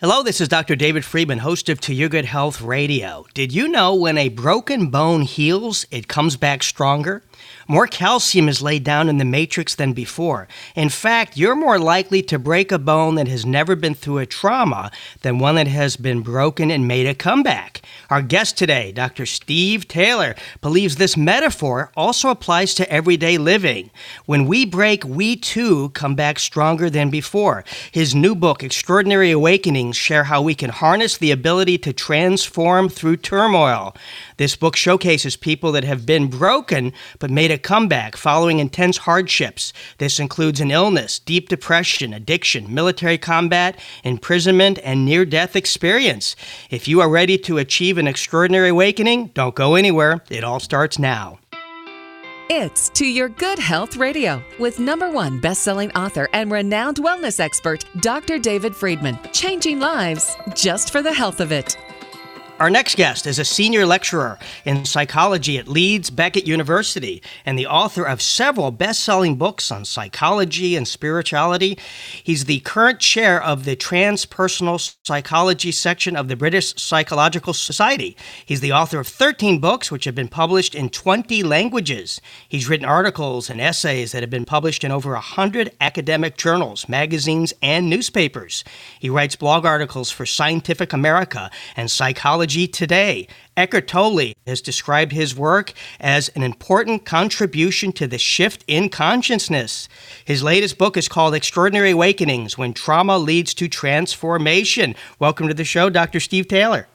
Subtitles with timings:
[0.00, 0.76] Hello, this is Dr.
[0.76, 3.26] David Friedman, host of To Your Good Health Radio.
[3.34, 7.22] Did you know when a broken bone heals, it comes back stronger?
[7.68, 10.48] More calcium is laid down in the matrix than before.
[10.74, 14.26] In fact, you're more likely to break a bone that has never been through a
[14.26, 14.90] trauma
[15.22, 17.82] than one that has been broken and made a comeback.
[18.08, 19.24] Our guest today, Dr.
[19.24, 23.90] Steve Taylor, believes this metaphor also applies to everyday living.
[24.26, 27.64] When we break, we too come back stronger than before.
[27.92, 33.18] His new book, Extraordinary Awakenings, share how we can harness the ability to transform through
[33.18, 33.94] turmoil.
[34.38, 39.72] This book showcases people that have been broken but made a comeback following intense hardships.
[39.98, 46.36] This includes an illness, deep depression, addiction, military combat, imprisonment, and near death experience.
[46.70, 50.22] If you are ready to achieve an extraordinary awakening, don't go anywhere.
[50.28, 51.38] It all starts now.
[52.52, 57.84] It's To Your Good Health Radio with number one best-selling author and renowned wellness expert,
[58.00, 58.40] Dr.
[58.40, 59.16] David Friedman.
[59.32, 61.76] Changing lives just for the health of it.
[62.60, 67.66] Our next guest is a senior lecturer in psychology at Leeds Beckett University and the
[67.66, 71.78] author of several best selling books on psychology and spirituality.
[72.22, 78.14] He's the current chair of the transpersonal psychology section of the British Psychological Society.
[78.44, 82.20] He's the author of 13 books, which have been published in 20 languages.
[82.46, 87.54] He's written articles and essays that have been published in over 100 academic journals, magazines,
[87.62, 88.64] and newspapers.
[88.98, 93.28] He writes blog articles for Scientific America and Psychology Today.
[93.56, 99.88] Eckhart Tolle has described his work as an important contribution to the shift in consciousness.
[100.24, 104.96] His latest book is called Extraordinary Awakenings When Trauma Leads to Transformation.
[105.20, 106.18] Welcome to the show, Dr.
[106.18, 106.88] Steve Taylor.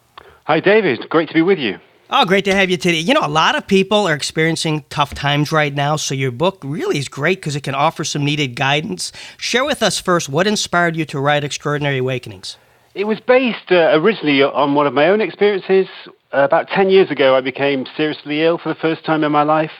[0.44, 1.08] Hi, David.
[1.08, 1.78] Great to be with you.
[2.10, 3.00] Oh, great to have you today.
[3.00, 6.60] You know, a lot of people are experiencing tough times right now, so your book
[6.62, 9.10] really is great because it can offer some needed guidance.
[9.38, 12.58] Share with us first what inspired you to write Extraordinary Awakenings.
[12.96, 15.86] It was based uh, originally on one of my own experiences.
[16.32, 19.42] Uh, about 10 years ago, I became seriously ill for the first time in my
[19.42, 19.70] life.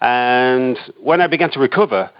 [0.00, 2.10] And when I began to recover,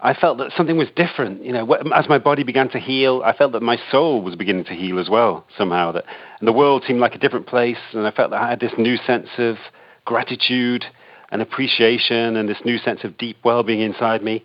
[0.00, 1.44] I felt that something was different.
[1.44, 4.64] You know, as my body began to heal, I felt that my soul was beginning
[4.64, 5.92] to heal as well somehow.
[5.92, 6.06] That
[6.40, 8.72] and the world seemed like a different place, and I felt that I had this
[8.76, 9.58] new sense of
[10.04, 10.84] gratitude
[11.30, 14.42] and appreciation, and this new sense of deep well-being inside me.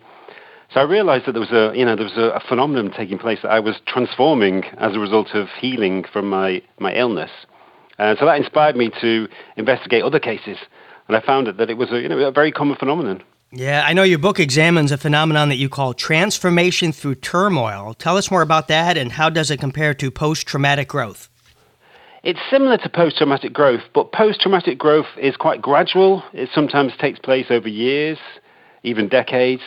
[0.72, 3.18] So I realized that there was a, you know, there was a, a phenomenon taking
[3.18, 7.30] place that I was transforming as a result of healing from my, my illness.
[7.98, 10.58] And so that inspired me to investigate other cases.
[11.08, 13.22] And I found that it was a, you know, a very common phenomenon.
[13.52, 17.94] Yeah, I know your book examines a phenomenon that you call transformation through turmoil.
[17.94, 21.28] Tell us more about that and how does it compare to post traumatic growth?
[22.22, 26.22] It's similar to post traumatic growth, but post traumatic growth is quite gradual.
[26.32, 28.18] It sometimes takes place over years,
[28.84, 29.62] even decades.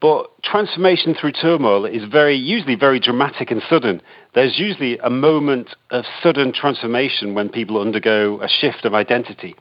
[0.00, 4.02] But transformation through turmoil is very usually very dramatic and sudden.
[4.34, 9.54] There's usually a moment of sudden transformation when people undergo a shift of identity.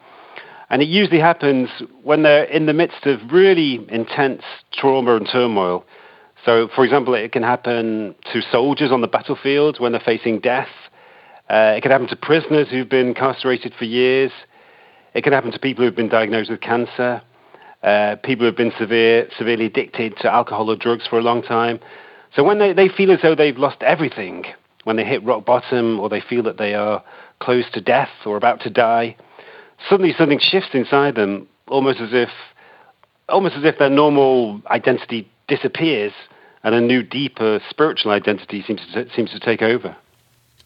[0.70, 1.70] And it usually happens
[2.04, 4.42] when they're in the midst of really intense
[4.74, 5.86] trauma and turmoil.
[6.44, 10.70] So, for example, it can happen to soldiers on the battlefield when they're facing death.
[11.50, 14.32] Uh, it can happen to prisoners who've been incarcerated for years.
[15.14, 17.22] It can happen to people who've been diagnosed with cancer
[17.86, 21.80] uh, people who've been severe, severely addicted to alcohol or drugs for a long time.
[22.36, 24.46] So when they, they feel as though they've lost everything,
[24.84, 27.04] when they hit rock bottom or they feel that they are
[27.40, 29.16] close to death or about to die,
[29.88, 32.30] suddenly something shifts inside them, almost as if,
[33.30, 36.14] almost as if their normal identity disappears
[36.64, 39.96] and a new, deeper spiritual identity seems to, seems to take over.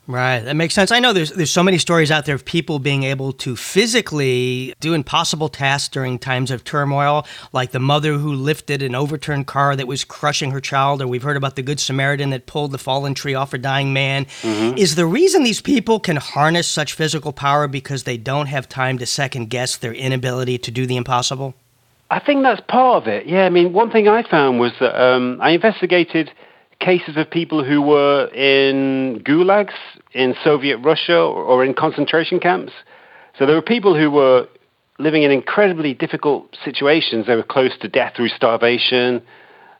[0.09, 0.91] Right, that makes sense.
[0.91, 4.73] I know there's there's so many stories out there of people being able to physically
[4.79, 9.75] do impossible tasks during times of turmoil, like the mother who lifted an overturned car
[9.75, 12.79] that was crushing her child, or we've heard about the good Samaritan that pulled the
[12.79, 14.25] fallen tree off a dying man.
[14.41, 14.79] Mm-hmm.
[14.79, 18.97] Is the reason these people can harness such physical power because they don't have time
[18.97, 21.53] to second guess their inability to do the impossible?
[22.09, 23.27] I think that's part of it.
[23.27, 26.31] Yeah, I mean, one thing I found was that um, I investigated
[26.79, 29.73] cases of people who were in gulags
[30.13, 32.73] in Soviet Russia or in concentration camps.
[33.38, 34.47] So there were people who were
[34.97, 37.27] living in incredibly difficult situations.
[37.27, 39.21] They were close to death through starvation.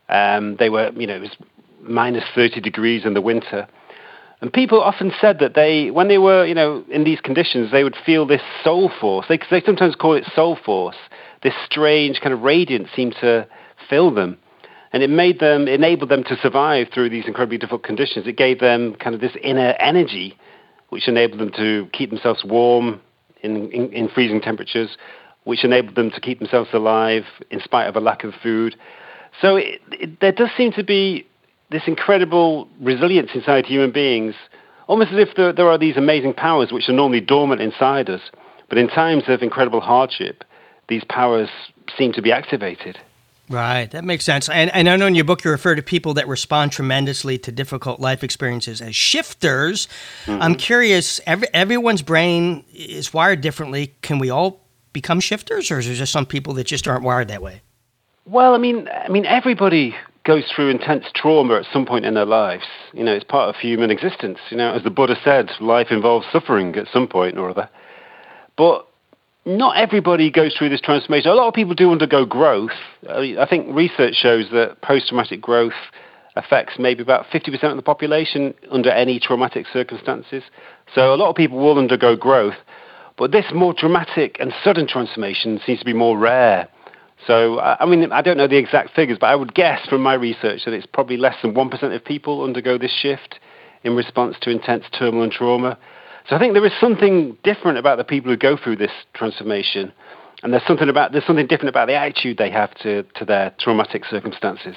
[0.07, 1.35] Um, they were, you know, it was
[1.81, 3.67] minus 30 degrees in the winter.
[4.41, 7.83] And people often said that they, when they were, you know, in these conditions, they
[7.83, 9.25] would feel this soul force.
[9.27, 10.95] They, they sometimes call it soul force.
[11.43, 13.47] This strange kind of radiance seemed to
[13.89, 14.37] fill them
[14.91, 18.27] and it made them enabled them to survive through these incredibly difficult conditions.
[18.27, 20.38] It gave them kind of this inner energy,
[20.89, 23.01] which enabled them to keep themselves warm
[23.41, 24.97] in, in, in freezing temperatures,
[25.44, 28.75] which enabled them to keep themselves alive in spite of a lack of food.
[29.41, 31.25] So it, it, there does seem to be
[31.71, 34.33] this incredible resilience inside human beings,
[34.88, 38.21] almost as if there, there are these amazing powers which are normally dormant inside us,
[38.69, 40.44] but in times of incredible hardship,
[40.88, 41.50] these powers
[41.95, 42.97] seem to be activated.
[43.49, 44.47] Right, that makes sense.
[44.47, 47.51] And, and I know in your book you refer to people that respond tremendously to
[47.51, 49.87] difficult life experiences as shifters.
[50.25, 50.41] Mm-hmm.
[50.41, 53.95] I'm curious, every, everyone's brain is wired differently.
[54.03, 54.61] Can we all
[54.93, 57.61] become shifters, or is there just some people that just aren't wired that way?
[58.25, 62.25] Well, I mean, I mean, everybody goes through intense trauma at some point in their
[62.25, 62.65] lives.
[62.93, 64.37] You know, it's part of human existence.
[64.51, 67.67] You know, as the Buddha said, life involves suffering at some point or other.
[68.57, 68.87] But
[69.45, 71.31] not everybody goes through this transformation.
[71.31, 72.71] A lot of people do undergo growth.
[73.07, 75.74] I think research shows that post-traumatic growth
[76.36, 80.44] affects maybe about 50% of the population under any traumatic circumstances.
[80.94, 82.56] So a lot of people will undergo growth.
[83.18, 86.68] But this more dramatic and sudden transformation seems to be more rare.
[87.27, 90.13] So, I mean, I don't know the exact figures, but I would guess from my
[90.13, 93.39] research that it's probably less than 1% of people undergo this shift
[93.83, 95.77] in response to intense turmoil and trauma.
[96.29, 99.91] So I think there is something different about the people who go through this transformation,
[100.43, 103.51] and there's something about there's something different about the attitude they have to, to their
[103.59, 104.75] traumatic circumstances.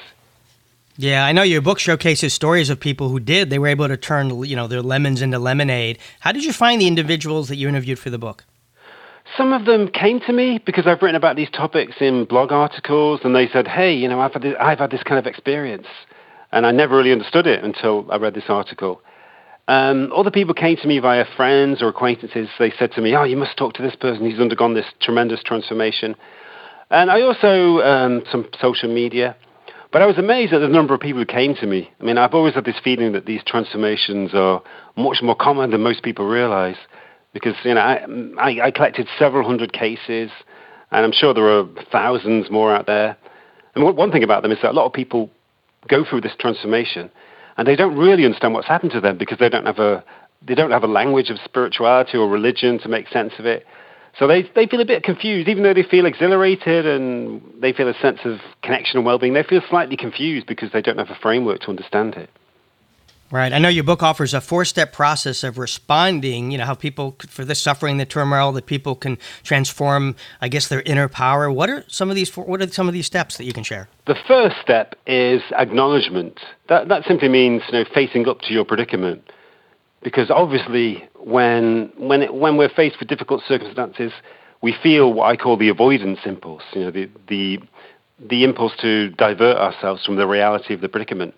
[0.96, 3.50] Yeah, I know your book showcases stories of people who did.
[3.50, 5.98] They were able to turn, you know, their lemons into lemonade.
[6.20, 8.44] How did you find the individuals that you interviewed for the book?
[9.36, 13.20] Some of them came to me because I've written about these topics in blog articles,
[13.24, 15.86] and they said, "Hey, you know, I've had this, I've had this kind of experience,
[16.50, 19.02] and I never really understood it until I read this article."
[19.68, 22.48] Um, other people came to me via friends or acquaintances.
[22.58, 24.28] They said to me, "Oh, you must talk to this person.
[24.28, 26.16] He's undergone this tremendous transformation."
[26.90, 29.36] And I also um, some social media,
[29.92, 31.90] but I was amazed at the number of people who came to me.
[32.00, 34.62] I mean, I've always had this feeling that these transformations are
[34.96, 36.76] much more common than most people realize
[37.32, 38.04] because you know I,
[38.38, 40.30] I, I collected several hundred cases,
[40.90, 43.16] and I'm sure there are thousands more out there.
[43.74, 45.30] And one thing about them is that a lot of people
[45.88, 47.10] go through this transformation,
[47.56, 50.04] and they don't really understand what's happened to them because they don't have a
[50.46, 53.64] they don't have a language of spirituality or religion to make sense of it.
[54.18, 57.88] So they they feel a bit confused, even though they feel exhilarated and they feel
[57.88, 59.32] a sense of connection and well-being.
[59.32, 62.30] They feel slightly confused because they don't have a framework to understand it.
[63.32, 63.54] Right.
[63.54, 66.50] I know your book offers a four-step process of responding.
[66.50, 70.16] You know how people for the suffering, the turmoil, that people can transform.
[70.42, 71.50] I guess their inner power.
[71.50, 72.36] What are some of these?
[72.36, 73.88] What are some of these steps that you can share?
[74.06, 76.40] The first step is acknowledgement.
[76.68, 79.22] That that simply means you know facing up to your predicament,
[80.02, 84.12] because obviously when when it, when we're faced with difficult circumstances,
[84.60, 86.64] we feel what I call the avoidance impulse.
[86.74, 87.60] You know the the
[88.28, 91.34] the impulse to divert ourselves from the reality of the predicament.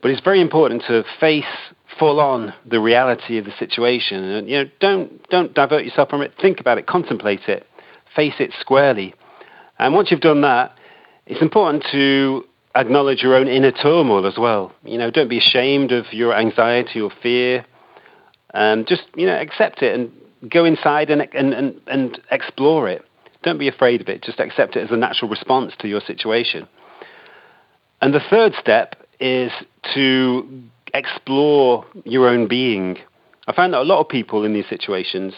[0.00, 1.44] But it's very important to face
[1.98, 4.22] full on the reality of the situation.
[4.22, 6.32] And you know, don't don't divert yourself from it.
[6.40, 7.66] Think about it, contemplate it,
[8.14, 9.14] face it squarely.
[9.78, 10.76] And once you've done that,
[11.26, 14.72] it's important to acknowledge your own inner turmoil as well.
[14.84, 17.64] You know, don't be ashamed of your anxiety or fear.
[18.54, 20.12] And just you know, accept it and
[20.50, 23.04] go inside and and and, and explore it.
[23.42, 24.22] Don't be afraid of it.
[24.22, 26.68] Just accept it as a natural response to your situation.
[28.00, 29.52] And the third step is
[29.94, 30.62] to
[30.94, 32.98] explore your own being.
[33.46, 35.34] I find that a lot of people in these situations,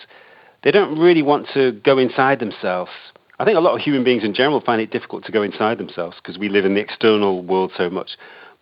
[0.62, 2.90] they don't really want to go inside themselves.
[3.38, 5.78] I think a lot of human beings in general find it difficult to go inside
[5.78, 8.10] themselves because we live in the external world so much.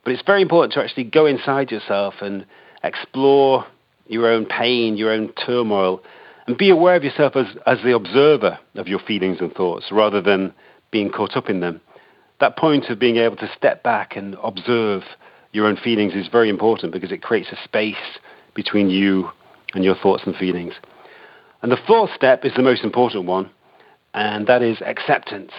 [0.04, 2.46] But it's very important to actually go inside yourself and
[2.84, 3.66] explore
[4.06, 6.00] your own pain, your own turmoil,
[6.46, 10.22] and be aware of yourself as, as the observer of your feelings and thoughts rather
[10.22, 10.54] than
[10.90, 11.80] being caught up in them
[12.40, 15.02] that point of being able to step back and observe
[15.52, 17.96] your own feelings is very important because it creates a space
[18.54, 19.30] between you
[19.74, 20.74] and your thoughts and feelings.
[21.62, 23.50] And the fourth step is the most important one,
[24.14, 25.52] and that is acceptance.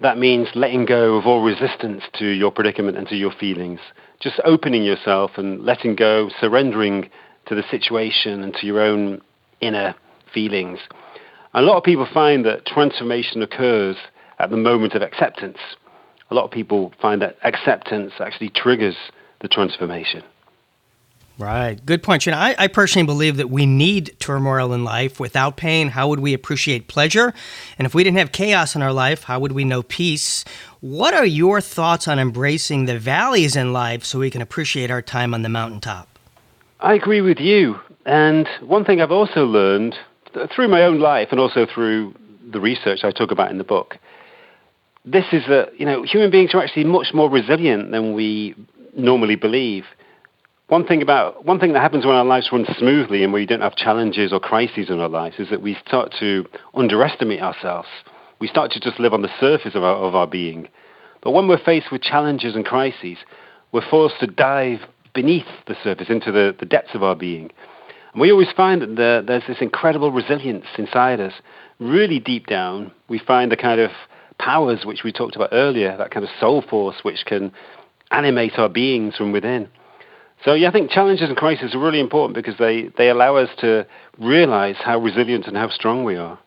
[0.00, 3.80] That means letting go of all resistance to your predicament and to your feelings.
[4.20, 7.10] Just opening yourself and letting go, surrendering
[7.46, 9.20] to the situation and to your own
[9.60, 9.94] inner
[10.32, 10.78] feelings.
[11.54, 13.96] A lot of people find that transformation occurs
[14.38, 15.58] at the moment of acceptance
[16.30, 18.96] a lot of people find that acceptance actually triggers
[19.40, 20.22] the transformation.
[21.38, 21.84] Right.
[21.86, 22.26] Good point.
[22.26, 25.20] You know, I, I, personally believe that we need turmoil in life.
[25.20, 27.32] Without pain, how would we appreciate pleasure?
[27.78, 30.44] And if we didn't have chaos in our life, how would we know peace?
[30.80, 35.00] What are your thoughts on embracing the valleys in life so we can appreciate our
[35.00, 36.18] time on the mountaintop?
[36.80, 37.76] I agree with you.
[38.04, 39.94] And one thing I've also learned
[40.52, 42.14] through my own life and also through
[42.50, 43.96] the research I talk about in the book
[45.12, 48.54] this is that you know human beings are actually much more resilient than we
[48.96, 49.84] normally believe.
[50.68, 53.62] One thing about one thing that happens when our lives run smoothly and we don't
[53.62, 57.88] have challenges or crises in our lives is that we start to underestimate ourselves.
[58.40, 60.68] We start to just live on the surface of our, of our being.
[61.22, 63.18] But when we're faced with challenges and crises,
[63.72, 64.80] we're forced to dive
[65.14, 67.50] beneath the surface into the, the depths of our being.
[68.12, 71.32] And we always find that the, there's this incredible resilience inside us.
[71.80, 73.90] Really deep down, we find the kind of
[74.38, 77.52] powers which we talked about earlier, that kind of soul force which can
[78.10, 79.68] animate our beings from within.
[80.44, 83.50] So yeah, I think challenges and crises are really important because they, they allow us
[83.58, 83.86] to
[84.18, 86.38] realize how resilient and how strong we are.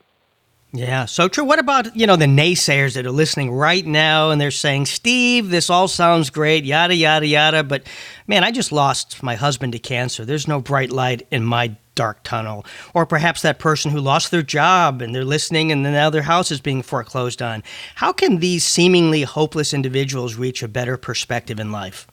[0.74, 1.44] Yeah, so true.
[1.44, 5.50] What about, you know, the naysayers that are listening right now and they're saying, Steve,
[5.50, 7.84] this all sounds great, yada, yada, yada, but
[8.26, 10.24] man, I just lost my husband to cancer.
[10.24, 12.66] There's no bright light in my dark tunnel.
[12.94, 16.22] Or perhaps that person who lost their job and they're listening and then now their
[16.24, 17.64] house is being foreclosed on.
[17.96, 22.08] How can these seemingly hopeless individuals reach a better perspective in life?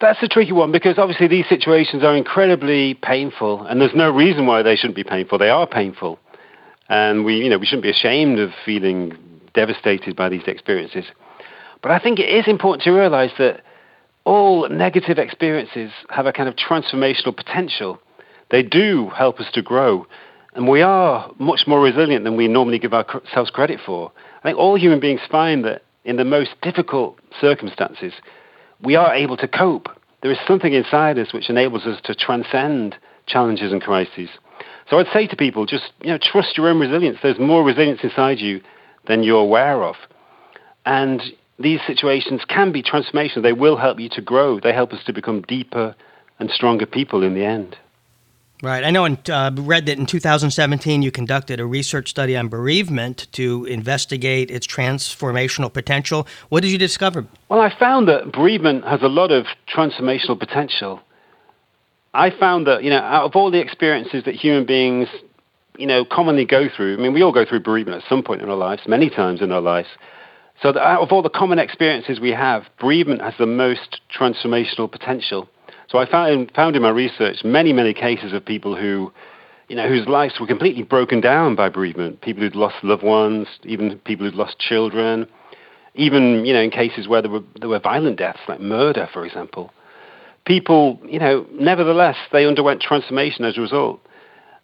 [0.00, 4.46] That's a tricky one because obviously these situations are incredibly painful and there's no reason
[4.46, 5.38] why they shouldn't be painful.
[5.38, 6.18] They are painful.
[6.88, 9.16] And we, you know, we shouldn't be ashamed of feeling
[9.54, 11.04] devastated by these experiences.
[11.82, 13.62] But I think it is important to realize that
[14.24, 17.98] all negative experiences have a kind of transformational potential.
[18.50, 20.06] They do help us to grow.
[20.54, 24.12] And we are much more resilient than we normally give ourselves credit for.
[24.40, 28.14] I think all human beings find that in the most difficult circumstances,
[28.82, 29.88] we are able to cope.
[30.22, 34.30] There is something inside us which enables us to transcend challenges and crises.
[34.88, 37.18] So I'd say to people, just you know, trust your own resilience.
[37.22, 38.60] There's more resilience inside you
[39.06, 39.96] than you're aware of,
[40.84, 41.22] and
[41.58, 43.42] these situations can be transformational.
[43.42, 44.60] They will help you to grow.
[44.60, 45.94] They help us to become deeper
[46.38, 47.76] and stronger people in the end.
[48.62, 48.84] Right.
[48.84, 53.26] I know and uh, read that in 2017 you conducted a research study on bereavement
[53.32, 56.26] to investigate its transformational potential.
[56.48, 57.26] What did you discover?
[57.50, 61.02] Well, I found that bereavement has a lot of transformational potential.
[62.14, 65.08] I found that, you know, out of all the experiences that human beings,
[65.76, 68.40] you know, commonly go through, I mean, we all go through bereavement at some point
[68.40, 69.88] in our lives, many times in our lives.
[70.62, 75.46] So out of all the common experiences we have, bereavement has the most transformational potential.
[75.88, 79.12] So I found, found in my research many, many cases of people who,
[79.68, 82.20] you know, whose lives were completely broken down by bereavement.
[82.20, 85.26] People who'd lost loved ones, even people who'd lost children,
[85.94, 89.24] even, you know, in cases where there were, there were violent deaths, like murder, for
[89.24, 89.72] example
[90.46, 94.00] people, you know, nevertheless, they underwent transformation as a result.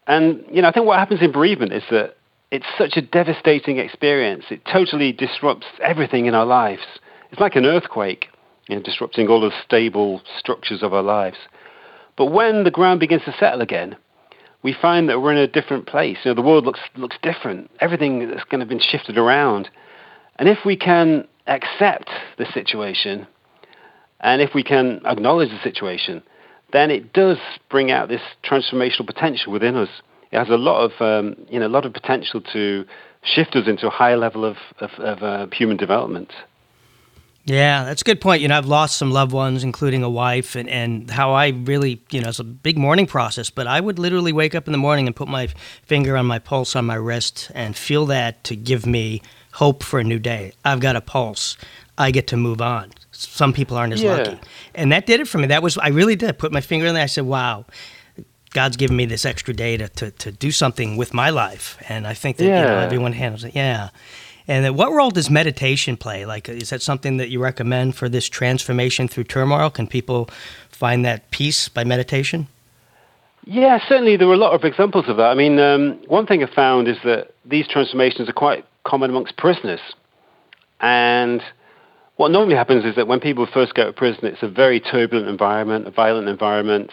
[0.06, 2.16] And, you know, I think what happens in bereavement is that
[2.50, 4.44] it's such a devastating experience.
[4.50, 6.82] It totally disrupts everything in our lives.
[7.30, 8.28] It's like an earthquake,
[8.72, 11.36] you know, disrupting all the stable structures of our lives.
[12.16, 13.96] But when the ground begins to settle again,
[14.62, 16.18] we find that we're in a different place.
[16.24, 17.70] You know, the world looks looks different.
[17.80, 19.68] Everything has kind of been shifted around.
[20.36, 23.26] And if we can accept the situation
[24.20, 26.22] and if we can acknowledge the situation,
[26.72, 27.38] then it does
[27.68, 29.90] bring out this transformational potential within us.
[30.30, 32.86] It has a lot of, um, you know, a lot of potential to
[33.22, 36.32] shift us into a higher level of, of, of uh, human development.
[37.44, 38.40] Yeah, that's a good point.
[38.40, 42.00] You know, I've lost some loved ones, including a wife, and, and how I really,
[42.10, 44.78] you know, it's a big mourning process, but I would literally wake up in the
[44.78, 45.48] morning and put my
[45.82, 49.22] finger on my pulse on my wrist and feel that to give me
[49.54, 50.52] hope for a new day.
[50.64, 51.56] I've got a pulse.
[51.98, 54.16] I get to move on some people aren't as yeah.
[54.16, 54.38] lucky.
[54.74, 55.46] And that did it for me.
[55.48, 57.02] That was I really did put my finger in there.
[57.02, 57.66] I said, "Wow,
[58.50, 62.06] God's given me this extra day to, to, to do something with my life." And
[62.06, 62.60] I think that yeah.
[62.60, 63.54] you know, everyone handles it.
[63.54, 63.90] Yeah.
[64.48, 66.24] And what role does meditation play?
[66.26, 69.70] Like, is that something that you recommend for this transformation through turmoil?
[69.70, 70.28] Can people
[70.70, 72.48] find that peace by meditation?
[73.44, 75.26] Yeah, certainly there are a lot of examples of that.
[75.26, 79.36] I mean, um, one thing I found is that these transformations are quite common amongst
[79.36, 79.80] prisoners.
[80.80, 81.42] And
[82.16, 85.28] what normally happens is that when people first go to prison, it's a very turbulent
[85.28, 86.90] environment, a violent environment,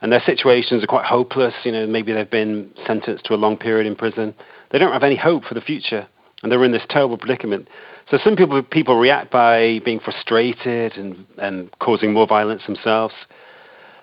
[0.00, 1.54] and their situations are quite hopeless.
[1.64, 4.34] You know, maybe they've been sentenced to a long period in prison.
[4.70, 6.08] They don't have any hope for the future,
[6.44, 7.68] and they're in this terrible predicament.
[8.10, 13.14] So some people people react by being frustrated and, and causing more violence themselves.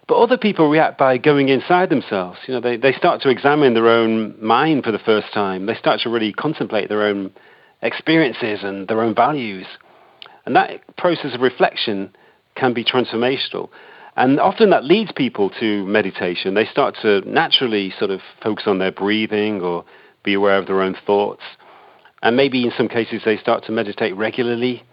[0.08, 2.40] But other people react by going inside themselves.
[2.48, 5.68] You know, they, they start to examine their own mind for the first time.
[5.68, 7.32] They start to really contemplate their own
[7.82, 9.68] experiences and their own values.
[10.46, 12.14] And that process of reflection
[12.56, 13.70] can be transformational.
[14.18, 16.56] And often that leads people to meditation.
[16.56, 19.86] They start to naturally sort of focus on their breathing or
[20.24, 21.42] be aware of their own thoughts.
[22.22, 24.84] And maybe in some cases they start to meditate regularly.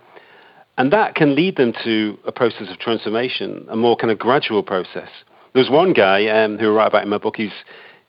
[0.77, 4.63] And that can lead them to a process of transformation, a more kind of gradual
[4.63, 5.09] process.
[5.55, 7.37] There's one guy um, who I write about in my book.
[7.37, 7.53] He's,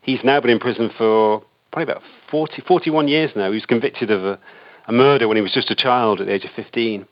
[0.01, 3.49] he's now been in prison for probably about 40, 41 years now.
[3.49, 4.39] He was convicted of a,
[4.87, 7.07] a murder when he was just a child at the age of 15.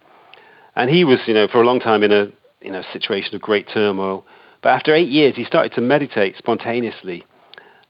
[0.75, 2.27] And he was, you know, for a long time in a
[2.61, 4.25] you know situation of great turmoil.
[4.61, 7.25] But after eight years, he started to meditate spontaneously,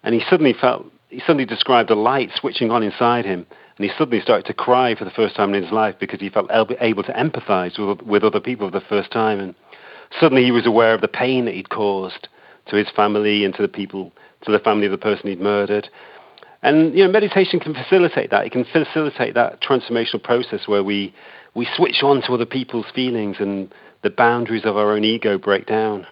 [0.04, 3.46] and he suddenly felt he suddenly described a light switching on inside him,
[3.78, 6.30] and he suddenly started to cry for the first time in his life because he
[6.30, 9.56] felt able to empathize with, with other people for the first time, and
[10.20, 12.28] suddenly he was aware of the pain that he'd caused
[12.68, 14.12] to his family and to the people
[14.46, 15.90] to the family of the person he'd murdered.
[16.64, 18.46] And you know, meditation can facilitate that.
[18.46, 21.14] It can facilitate that transformational process where we
[21.54, 25.66] we switch on to other people's feelings and the boundaries of our own ego break
[25.66, 26.06] down.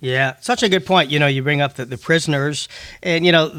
[0.00, 1.10] Yeah, such a good point.
[1.10, 2.68] You know, you bring up the, the prisoners,
[3.02, 3.50] and you know,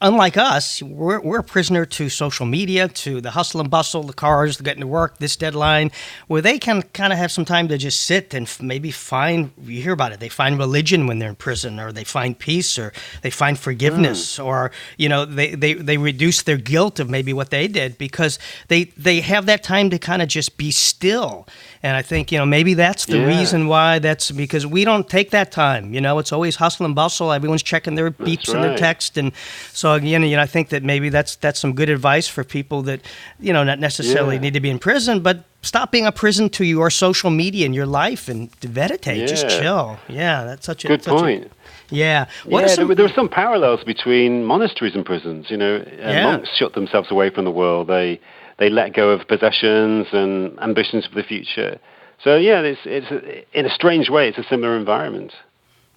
[0.00, 4.12] unlike us, we're, we're a prisoner to social media, to the hustle and bustle, the
[4.12, 5.90] cars, getting to work, this deadline,
[6.26, 9.82] where they can kind of have some time to just sit and maybe find, you
[9.82, 12.92] hear about it, they find religion when they're in prison, or they find peace, or
[13.22, 14.44] they find forgiveness, mm.
[14.44, 18.38] or, you know, they, they, they reduce their guilt of maybe what they did because
[18.68, 21.46] they, they have that time to kind of just be still.
[21.84, 23.26] And I think, you know, maybe that's the yeah.
[23.26, 25.92] reason why that's because we don't take that time.
[25.92, 27.30] You know, it's always hustle and bustle.
[27.30, 29.18] Everyone's checking their beeps and their text.
[29.18, 29.32] And
[29.74, 32.80] so, again, you know, I think that maybe that's that's some good advice for people
[32.84, 33.02] that,
[33.38, 34.40] you know, not necessarily yeah.
[34.40, 37.74] need to be in prison, but stop being a prison to your social media and
[37.74, 39.18] your life and meditate.
[39.18, 39.26] Yeah.
[39.26, 39.98] Just chill.
[40.08, 41.44] Yeah, that's such a good such point.
[41.44, 41.50] A,
[41.94, 42.28] yeah.
[42.46, 45.50] What yeah, some, there, there were some parallels between monasteries and prisons.
[45.50, 46.24] You know, uh, yeah.
[46.24, 47.88] monks shut themselves away from the world.
[47.88, 48.20] They
[48.58, 51.78] they let go of possessions and ambitions for the future.
[52.22, 55.32] So yeah, it's it's in a strange way, it's a similar environment.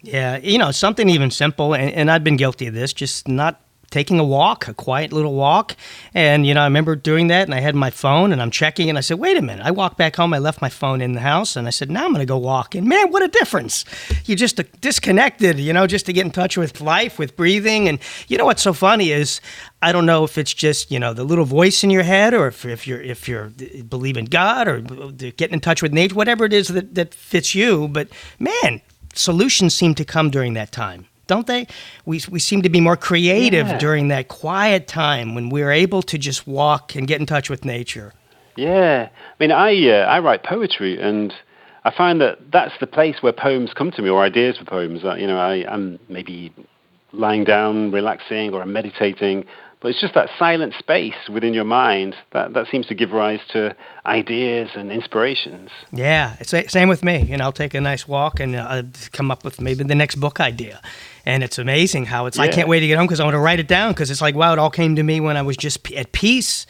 [0.01, 3.61] Yeah, you know, something even simple, and, and I've been guilty of this, just not
[3.97, 5.75] taking a walk, a quiet little walk.
[6.13, 8.89] And, you know, I remember doing that and I had my phone and I'm checking
[8.89, 9.65] and I said, wait a minute.
[9.65, 10.35] I walked back home.
[10.35, 12.37] I left my phone in the house and I said, now I'm going to go
[12.37, 12.75] walk.
[12.75, 13.85] And man, what a difference.
[14.25, 17.87] You just uh, disconnected, you know, just to get in touch with life, with breathing.
[17.87, 19.41] And you know what's so funny is
[19.81, 22.45] I don't know if it's just, you know, the little voice in your head or
[22.45, 25.91] if, if you're, if you're uh, believe in God or uh, getting in touch with
[25.91, 27.87] nature, whatever it is that, that fits you.
[27.87, 28.79] But man,
[29.15, 31.67] solutions seem to come during that time don't they?
[32.05, 33.77] We, we seem to be more creative yeah.
[33.77, 37.65] during that quiet time when we're able to just walk and get in touch with
[37.65, 38.13] nature.
[38.55, 41.31] Yeah, I mean, I uh, I write poetry, and
[41.83, 45.05] I find that that's the place where poems come to me, or ideas for poems.
[45.05, 46.51] Uh, you know, I, I'm maybe
[47.13, 49.45] lying down, relaxing, or I'm meditating,
[49.79, 53.39] but it's just that silent space within your mind that, that seems to give rise
[53.49, 55.69] to ideas and inspirations.
[55.91, 57.23] Yeah, it's same with me.
[57.23, 60.15] You know, I'll take a nice walk and I'll come up with maybe the next
[60.15, 60.81] book idea
[61.27, 62.37] and it's amazing how it's.
[62.37, 62.43] Yeah.
[62.43, 64.21] I can't wait to get home because I want to write it down because it's
[64.21, 66.65] like wow, it all came to me when I was just at peace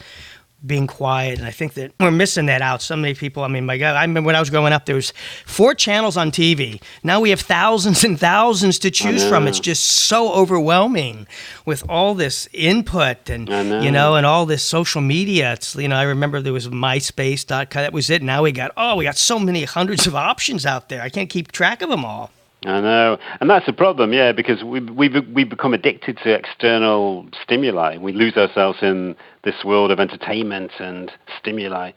[0.66, 1.38] being quiet.
[1.38, 2.82] And I think that we're missing that out.
[2.82, 4.96] So many people, I mean, my God, I remember when I was growing up, there
[4.96, 5.12] was
[5.46, 6.82] four channels on TV.
[7.02, 9.46] Now we have thousands and thousands to choose from.
[9.46, 11.26] It's just so overwhelming
[11.64, 13.80] with all this input and, know.
[13.80, 15.52] you know, and all this social media.
[15.52, 17.82] It's, you know, I remember there was MySpace.com.
[17.82, 18.22] That was it.
[18.22, 21.02] Now we got, oh, we got so many hundreds of options out there.
[21.02, 22.30] I can't keep track of them all.
[22.64, 27.28] I know, and that's a problem, yeah, because we we we become addicted to external
[27.40, 27.98] stimuli.
[27.98, 31.92] We lose ourselves in this world of entertainment and stimuli.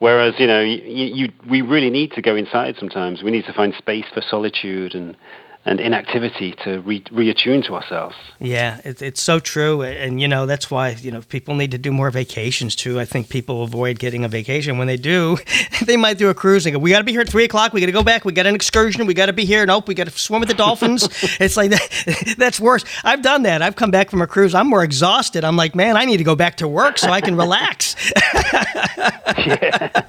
[0.00, 3.22] Whereas, you know, you, you, we really need to go inside sometimes.
[3.22, 5.16] We need to find space for solitude and
[5.64, 8.16] and inactivity to re- reattune to ourselves.
[8.40, 11.78] Yeah, it, it's so true, and you know that's why you know people need to
[11.78, 12.98] do more vacations too.
[12.98, 15.38] I think people avoid getting a vacation when they do.
[15.86, 17.72] they might do a cruise and go, "We got to be here at three o'clock.
[17.72, 18.24] We got to go back.
[18.24, 19.06] We got an excursion.
[19.06, 19.64] We got to be here.
[19.64, 21.04] Nope, we got to swim with the dolphins."
[21.40, 22.84] it's like that, that's worse.
[23.04, 23.62] I've done that.
[23.62, 24.54] I've come back from a cruise.
[24.54, 25.44] I'm more exhausted.
[25.44, 27.94] I'm like, man, I need to go back to work so I can relax.
[28.34, 30.02] yeah.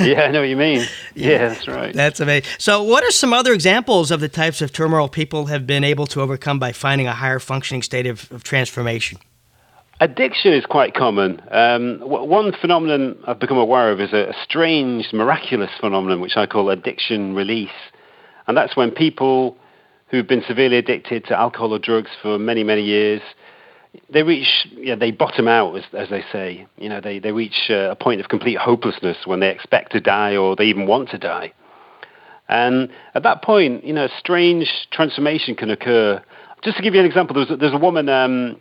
[0.00, 0.84] yeah, I know what you mean.
[1.14, 1.94] Yeah, that's right.
[1.94, 2.50] That's amazing.
[2.58, 6.06] So, what are some other examples of the types of turmoil people have been able
[6.06, 9.18] to overcome by finding a higher functioning state of, of transformation?
[10.00, 11.42] Addiction is quite common.
[11.50, 16.70] Um, one phenomenon I've become aware of is a, strange, miraculous phenomenon which I call
[16.70, 17.68] addiction release.
[18.46, 19.58] And that's when people
[20.08, 23.20] who've been severely addicted to alcohol or drugs for many, many years,
[24.08, 24.66] they reach,
[24.98, 26.66] they bottom out, as, as they say.
[26.78, 30.00] You know, they, they reach uh, a point of complete hopelessness when they expect to
[30.00, 31.52] die or they even want to die.
[32.50, 36.20] And at that point, you know, a strange transformation can occur.
[36.64, 38.60] Just to give you an example, there's a, there's a woman um,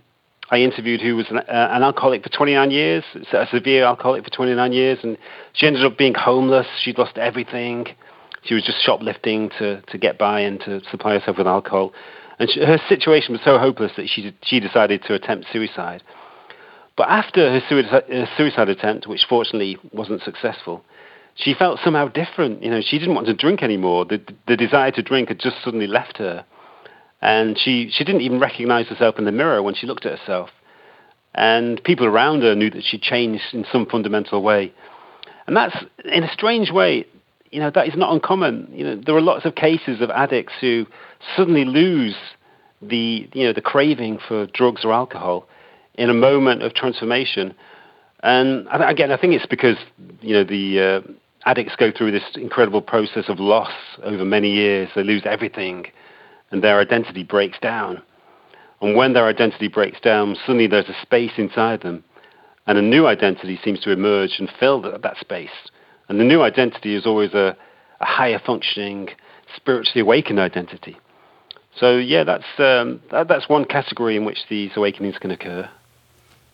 [0.52, 4.30] I interviewed who was an, uh, an, alcoholic for 29 years, a severe alcoholic for
[4.30, 5.17] 29 years, and
[5.54, 6.67] she ended up being homeless.
[6.84, 7.88] She'd lost everything.
[8.43, 11.91] She was just shoplifting to, to get by and to supply herself with alcohol.
[12.38, 16.04] And she, her situation was so hopeless that she, she decided to attempt suicide.
[16.95, 20.84] But after her suicide, her suicide attempt, which fortunately wasn't successful,
[21.43, 22.63] she felt somehow different.
[22.63, 24.06] You know, she didn't want to drink anymore.
[24.06, 26.45] The, the desire to drink had just suddenly left her.
[27.21, 30.49] And she, she didn't even recognize herself in the mirror when she looked at herself.
[31.34, 34.73] And people around her knew that she changed in some fundamental way.
[35.47, 35.75] And that's,
[36.06, 37.06] in a strange way,
[37.52, 38.69] you know, that is not uncommon.
[38.73, 40.86] You know, there are lots of cases of addicts who
[41.36, 42.15] suddenly lose
[42.82, 45.47] the, you know, the craving for drugs or alcohol
[45.95, 47.54] in a moment of transformation.
[48.21, 49.78] And again, I think it's because,
[50.21, 51.12] you know, the, uh,
[51.45, 53.71] addicts go through this incredible process of loss
[54.04, 54.89] over many years.
[54.95, 55.86] They lose everything,
[56.52, 58.02] and their identity breaks down.
[58.82, 62.04] And when their identity breaks down, suddenly there's a space inside them,
[62.67, 65.49] and a new identity seems to emerge and fill that, that space.
[66.08, 67.56] And the new identity is always a,
[67.99, 69.10] a higher functioning,
[69.56, 70.97] spiritually awakened identity.
[71.75, 75.69] So yeah, that's um, that, that's one category in which these awakenings can occur.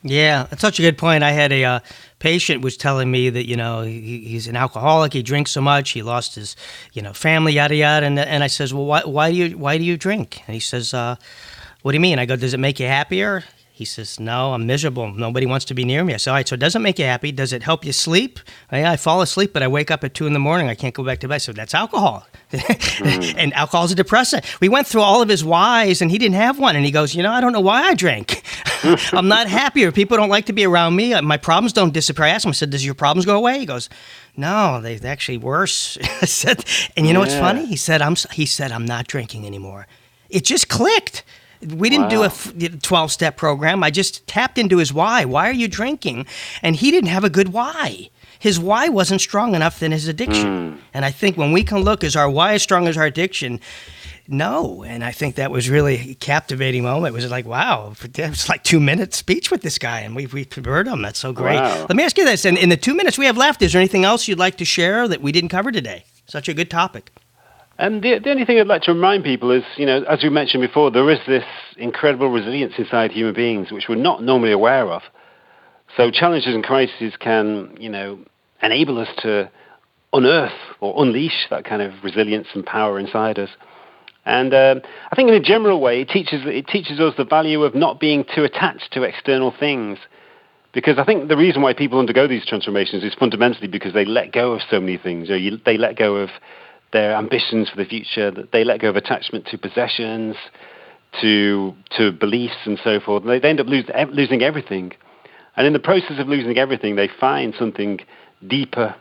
[0.08, 1.24] Yeah, that's such a good point.
[1.24, 1.80] I had a uh,
[2.20, 5.13] patient was telling me that you know he, he's an alcoholic.
[5.13, 5.89] He drinks so much.
[5.91, 6.56] He lost his
[6.94, 8.06] you know family, yada yada.
[8.06, 10.44] And and I says, well, why why do you why do you drink?
[10.46, 11.15] And he says, uh,
[11.82, 12.20] what do you mean?
[12.20, 13.44] I go, does it make you happier?
[13.76, 15.12] He says, No, I'm miserable.
[15.12, 16.13] Nobody wants to be near me.
[16.13, 17.34] I said, All right, so it doesn't make you happy.
[17.34, 18.39] Does it help you sleep?
[18.72, 20.70] Yeah, I fall asleep, but I wake up at two in the morning.
[20.70, 21.39] I can't go back to bed.
[21.41, 22.26] So that's alcohol.
[22.54, 23.36] mm.
[23.38, 24.46] and alcohol is a depressant.
[24.62, 26.78] We went through all of his whys, and he didn't have one.
[26.78, 28.44] And he goes, You know, I don't know why I drink.
[29.13, 29.91] I'm not happier.
[29.91, 31.19] People don't like to be around me.
[31.21, 32.26] My problems don't disappear.
[32.26, 33.60] I asked him, I said, Does your problems go away?
[33.60, 33.89] He goes,
[34.38, 35.98] no, they are actually worse.
[36.21, 37.26] I said, and you know yeah.
[37.26, 37.65] what's funny?
[37.65, 38.15] He said, I'm.
[38.32, 39.88] He said, I'm not drinking anymore.
[40.30, 41.24] It just clicked.
[41.62, 42.28] We didn't wow.
[42.28, 43.84] do a 12 step program.
[43.84, 45.26] I just tapped into his why.
[45.26, 46.28] Why are you drinking?
[46.62, 48.10] And he didn't have a good why.
[48.38, 50.76] His why wasn't strong enough than his addiction.
[50.76, 50.78] Mm.
[50.93, 53.60] And I think when we can look, is our why as strong as our addiction?
[54.28, 54.84] No.
[54.84, 57.14] And I think that was really a captivating moment.
[57.14, 60.34] It was like, wow, it was like two minute speech with this guy, and we've,
[60.34, 61.02] we've heard him.
[61.02, 61.60] That's so great.
[61.60, 61.86] Wow.
[61.88, 62.46] Let me ask you this.
[62.46, 64.66] In, in the two minutes we have left, is there anything else you'd like to
[64.66, 66.06] share that we didn't cover today?
[66.28, 67.12] Such a good topic.
[67.78, 70.30] And the, the only thing I'd like to remind people is, you know, as we
[70.30, 71.44] mentioned before, there is this
[71.78, 75.02] incredible resilience inside human beings which we're not normally aware of.
[75.98, 78.20] So challenges and crises can, you know,
[78.62, 79.50] enable us to
[80.14, 83.50] unearth or unleash that kind of resilience and power inside us.
[84.26, 87.64] And um, I think in a general way, it teaches, it teaches us the value
[87.64, 90.00] of not being too attached to external things.
[90.74, 94.32] Because I think the reason why people undergo these transformations is fundamentally because they let
[94.32, 95.30] go of so many things.
[95.30, 96.30] You know, you, they let go of
[96.92, 100.36] their ambitions for the future, they let go of attachment to possessions,
[101.22, 103.24] to to beliefs and so forth.
[103.24, 104.92] And they, they end up lose, losing everything.
[105.56, 108.00] And in the process of losing everything, they find something
[108.46, 108.96] deeper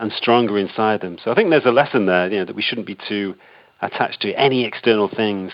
[0.00, 1.18] and stronger inside them.
[1.22, 3.34] So I think there's a lesson there, you know, that we shouldn't be too
[3.80, 5.52] attached to any external things,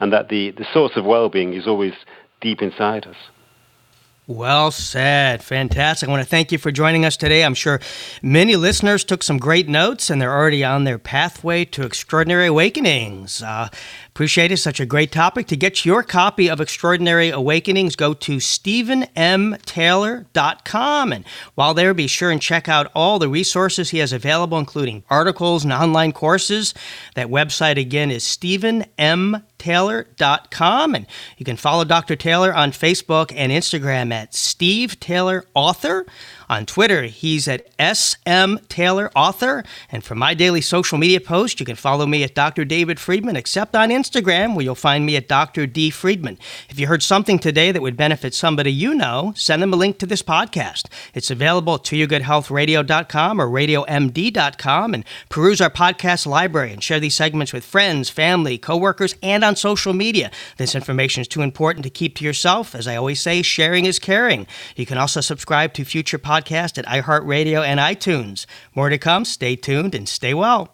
[0.00, 1.94] and that the, the source of well-being is always
[2.40, 3.16] deep inside us.
[4.26, 5.44] Well said.
[5.44, 6.08] Fantastic.
[6.08, 7.44] I want to thank you for joining us today.
[7.44, 7.78] I'm sure
[8.22, 13.42] many listeners took some great notes and they're already on their pathway to extraordinary awakenings.
[13.42, 13.68] Uh,
[14.14, 14.58] appreciate it.
[14.58, 15.48] Such a great topic.
[15.48, 21.12] To get your copy of Extraordinary Awakenings, go to StephenMTaylor.com.
[21.12, 21.24] And
[21.56, 25.64] while there, be sure and check out all the resources he has available, including articles
[25.64, 26.74] and online courses.
[27.16, 30.94] That website again is StephenM taylor.com.
[30.94, 31.06] And
[31.38, 32.14] you can follow Dr.
[32.14, 36.06] Taylor on Facebook and Instagram at Steve Taylor Author.
[36.48, 39.64] On Twitter, he's at SM Taylor Author.
[39.90, 42.64] And for my daily social media posts, you can follow me at Dr.
[42.64, 45.66] David Friedman, except on Instagram, where you'll find me at Dr.
[45.66, 45.90] D.
[45.90, 46.38] Friedman.
[46.68, 49.98] If you heard something today that would benefit somebody you know, send them a link
[49.98, 50.88] to this podcast.
[51.14, 57.52] It's available at toyourgoodhealthradio.com or radiomd.com and peruse our podcast library and share these segments
[57.52, 60.30] with friends, family, coworkers, and on social media.
[60.58, 62.74] This information is too important to keep to yourself.
[62.74, 64.46] As I always say, sharing is caring.
[64.76, 68.46] You can also subscribe to future podcasts podcast at iHeartRadio and iTunes.
[68.74, 69.24] More to come.
[69.24, 70.73] Stay tuned and stay well.